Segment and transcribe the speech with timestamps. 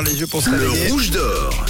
[0.00, 1.66] ouvrir les yeux pour se Le rouge d'or.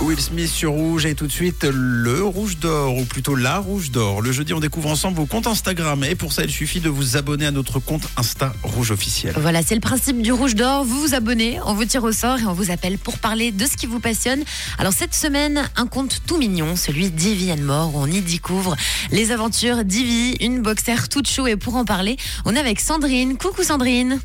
[0.00, 3.92] Will Smith sur Rouge et tout de suite le Rouge d'Or ou plutôt la Rouge
[3.92, 4.20] d'Or.
[4.20, 7.16] Le jeudi, on découvre ensemble vos comptes Instagram et pour ça, il suffit de vous
[7.16, 9.32] abonner à notre compte Insta Rouge officiel.
[9.38, 10.84] Voilà, c'est le principe du Rouge d'Or.
[10.84, 13.64] Vous vous abonnez, on vous tire au sort et on vous appelle pour parler de
[13.64, 14.42] ce qui vous passionne.
[14.78, 18.76] Alors cette semaine, un conte tout mignon, celui d'Ivy Mort, où on y découvre
[19.12, 21.46] les aventures d'Ivy, une boxère toute chou.
[21.46, 23.36] Et pour en parler, on est avec Sandrine.
[23.36, 24.18] Coucou Sandrine,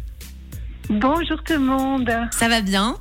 [0.90, 2.10] Bonjour tout le monde.
[2.32, 2.96] ça va bien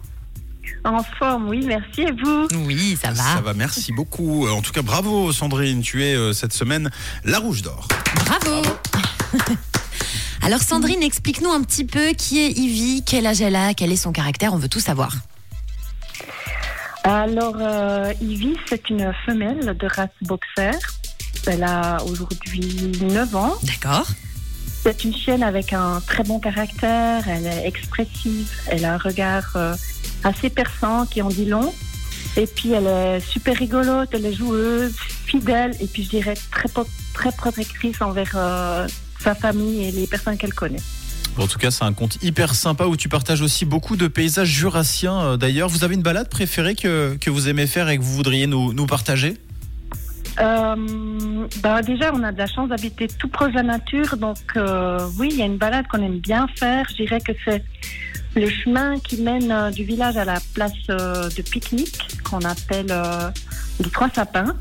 [0.84, 2.02] En forme, oui, merci.
[2.02, 3.22] Et vous Oui, ça va.
[3.22, 4.48] Ça va, merci beaucoup.
[4.48, 6.90] En tout cas, bravo Sandrine, tu es euh, cette semaine
[7.24, 7.86] la Rouge d'Or.
[8.26, 8.62] Bravo
[10.42, 13.96] Alors Sandrine, explique-nous un petit peu qui est Ivy, quel âge elle a, quel est
[13.96, 15.12] son caractère, on veut tout savoir.
[17.04, 20.72] Alors, euh, Ivy, c'est une femelle de race boxer.
[21.46, 23.54] Elle a aujourd'hui 9 ans.
[23.62, 24.08] D'accord
[24.82, 27.26] C'est une chienne avec un très bon caractère.
[27.28, 28.48] Elle est expressive.
[28.68, 29.74] Elle a un regard euh,
[30.22, 31.74] assez perçant qui en dit long.
[32.36, 34.10] Et puis, elle est super rigolote.
[34.12, 35.74] Elle est joueuse, fidèle.
[35.80, 36.68] Et puis, je dirais très,
[37.14, 38.86] très protectrice envers euh,
[39.20, 40.82] sa famille et les personnes qu'elle connaît.
[41.36, 44.48] En tout cas, c'est un compte hyper sympa où tu partages aussi beaucoup de paysages
[44.48, 45.20] jurassiens.
[45.20, 48.14] euh, D'ailleurs, vous avez une balade préférée que, que vous aimez faire et que vous
[48.14, 49.36] voudriez nous partager?
[50.38, 54.38] Euh, bah déjà, on a de la chance d'habiter tout proche de la nature, donc
[54.56, 56.86] euh, oui, il y a une balade qu'on aime bien faire.
[56.90, 57.64] Je dirais que c'est
[58.34, 62.90] le chemin qui mène euh, du village à la place euh, de pique-nique, qu'on appelle
[62.90, 63.30] euh,
[63.82, 64.54] les Trois Sapins.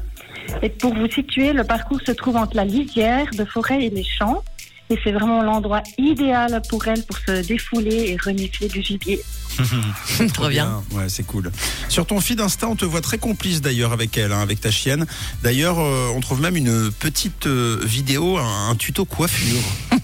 [0.61, 4.03] Et pour vous situer, le parcours se trouve entre la lisière de forêt et les
[4.03, 4.43] champs.
[4.89, 9.19] Et c'est vraiment l'endroit idéal pour elle pour se défouler et renifler du gibier.
[10.33, 10.83] Trop bien.
[10.91, 11.51] Ouais, c'est cool.
[11.89, 14.71] Sur ton feed Insta, on te voit très complice d'ailleurs avec elle, hein, avec ta
[14.71, 15.05] chienne.
[15.43, 19.61] D'ailleurs, euh, on trouve même une petite euh, vidéo, un, un tuto coiffure.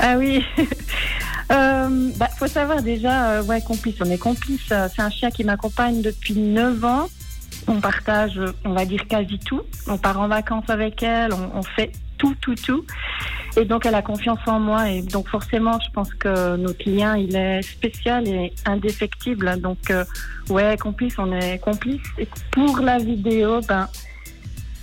[0.00, 0.44] Ah oui.
[1.50, 3.96] euh, bah, faut savoir déjà, euh, ouais, complice.
[4.00, 4.60] On est complice.
[4.70, 7.08] euh, C'est un chien qui m'accompagne depuis 9 ans.
[7.66, 9.62] On partage, on va dire quasi tout.
[9.88, 11.32] On part en vacances avec elle.
[11.32, 12.84] On, on fait tout, tout, tout.
[13.56, 14.90] Et donc, elle a confiance en moi.
[14.90, 19.60] Et donc, forcément, je pense que notre lien, il est spécial et indéfectible.
[19.60, 20.04] Donc, euh,
[20.48, 22.02] ouais, complice, on est complice.
[22.18, 23.88] Et pour la vidéo, ben,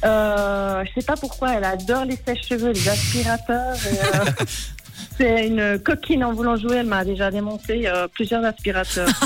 [0.03, 3.75] euh, je sais pas pourquoi, elle adore les sèches-cheveux, les aspirateurs.
[3.75, 4.45] euh,
[5.17, 6.77] c'est une coquine en voulant jouer.
[6.77, 9.09] Elle m'a déjà démonté euh, plusieurs aspirateurs.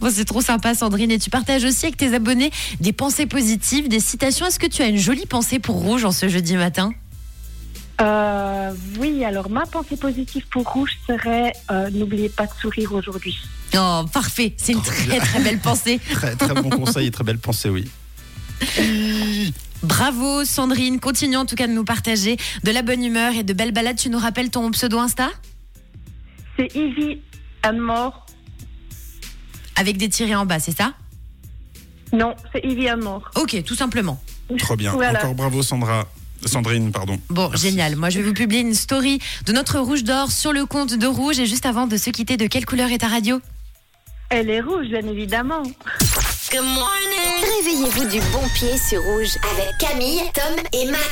[0.00, 1.10] Bon, c'est trop sympa, Sandrine.
[1.10, 4.46] Et tu partages aussi avec tes abonnés des pensées positives, des citations.
[4.46, 6.92] Est-ce que tu as une jolie pensée pour Rouge en ce jeudi matin?
[8.00, 13.36] Euh, oui, alors ma pensée positive pour Rouge serait euh, n'oubliez pas de sourire aujourd'hui.
[13.74, 14.54] Oh, parfait.
[14.56, 15.18] C'est une très, bien.
[15.20, 16.00] très belle pensée.
[16.10, 17.90] Très, très bon conseil et très belle pensée, oui.
[19.98, 21.00] Bravo, Sandrine.
[21.00, 23.96] Continue en tout cas de nous partager de la bonne humeur et de belles balades.
[23.96, 25.28] Tu nous rappelles ton pseudo Insta?
[26.56, 27.20] C'est Ivy
[27.64, 28.26] Anne-Mort.
[29.74, 30.94] Avec des tirés en bas, c'est ça?
[32.12, 33.28] Non, c'est Ivy Anne-Mort.
[33.34, 34.22] Ok, tout simplement.
[34.56, 34.92] Trop bien.
[34.92, 35.18] Voilà.
[35.18, 36.06] Encore bravo Sandra.
[36.46, 37.18] Sandrine, pardon.
[37.28, 37.70] Bon, Merci.
[37.70, 37.96] génial.
[37.96, 41.06] Moi, je vais vous publier une story de notre Rouge d'Or sur le compte de
[41.08, 41.40] Rouge.
[41.40, 43.40] Et juste avant de se quitter, de quelle couleur est ta radio?
[44.30, 45.62] Elle est rouge, bien évidemment.
[46.50, 51.08] Réveillez-vous du bon pied sur Rouge avec Camille, Tom et Matt.